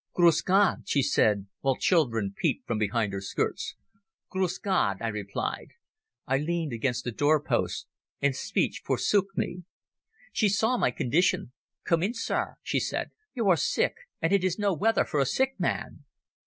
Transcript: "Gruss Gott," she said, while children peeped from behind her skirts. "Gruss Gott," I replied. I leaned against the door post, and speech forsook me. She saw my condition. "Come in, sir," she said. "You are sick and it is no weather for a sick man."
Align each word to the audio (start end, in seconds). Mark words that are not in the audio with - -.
"Gruss 0.15 0.41
Gott," 0.41 0.79
she 0.87 1.03
said, 1.03 1.45
while 1.59 1.75
children 1.75 2.33
peeped 2.35 2.65
from 2.65 2.79
behind 2.79 3.13
her 3.13 3.21
skirts. 3.21 3.75
"Gruss 4.31 4.57
Gott," 4.57 4.97
I 4.99 5.09
replied. 5.09 5.73
I 6.25 6.39
leaned 6.39 6.73
against 6.73 7.03
the 7.03 7.11
door 7.11 7.39
post, 7.39 7.85
and 8.19 8.35
speech 8.35 8.81
forsook 8.83 9.27
me. 9.37 9.61
She 10.33 10.49
saw 10.49 10.75
my 10.75 10.89
condition. 10.89 11.51
"Come 11.83 12.01
in, 12.01 12.15
sir," 12.15 12.55
she 12.63 12.79
said. 12.79 13.11
"You 13.35 13.47
are 13.49 13.55
sick 13.55 13.93
and 14.23 14.33
it 14.33 14.43
is 14.43 14.57
no 14.57 14.73
weather 14.73 15.05
for 15.05 15.19
a 15.19 15.25
sick 15.27 15.59
man." 15.59 16.03